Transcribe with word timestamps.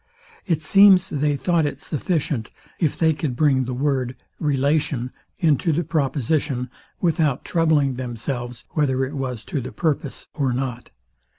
It 0.47 0.63
seems 0.63 1.09
they 1.11 1.37
thought 1.37 1.67
it 1.67 1.79
sufficient, 1.79 2.49
if 2.79 2.97
they 2.97 3.13
could 3.13 3.35
bring 3.35 3.65
the 3.65 3.73
word, 3.75 4.15
Relation, 4.39 5.11
into 5.37 5.71
the 5.71 5.83
proposition, 5.83 6.71
without 6.99 7.45
troubling 7.45 7.97
themselves 7.97 8.63
whether 8.71 9.05
it 9.05 9.13
was 9.13 9.43
to 9.45 9.61
the 9.61 9.71
purpose 9.71 10.25
or 10.33 10.53
not. 10.53 10.89